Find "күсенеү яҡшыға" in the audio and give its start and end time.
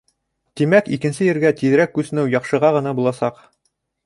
1.99-2.73